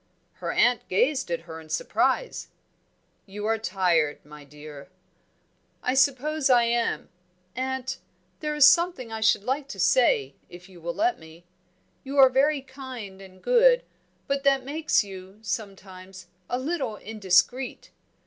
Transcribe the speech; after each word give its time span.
Her 0.41 0.51
aunt 0.51 0.87
gazed 0.87 1.29
at 1.29 1.41
her 1.41 1.61
in 1.61 1.69
surprise. 1.69 2.47
"You 3.27 3.45
are 3.45 3.59
tired, 3.59 4.17
my 4.25 4.43
dear." 4.43 4.89
"I 5.83 5.93
suppose 5.93 6.49
I 6.49 6.63
am 6.63 7.09
Aunt, 7.55 7.99
there 8.39 8.55
is 8.55 8.65
something 8.65 9.11
I 9.11 9.21
should 9.21 9.43
like 9.43 9.67
to 9.67 9.79
say, 9.79 10.33
if 10.49 10.67
you 10.67 10.81
will 10.81 10.95
let 10.95 11.19
me. 11.19 11.45
You 12.03 12.17
are 12.17 12.29
very 12.29 12.63
kind 12.63 13.21
and 13.21 13.43
good, 13.43 13.83
but 14.25 14.43
that 14.43 14.65
makes 14.65 15.03
you, 15.03 15.37
sometimes, 15.43 16.25
a 16.49 16.57
little 16.57 16.95
indiscreet. 16.95 17.91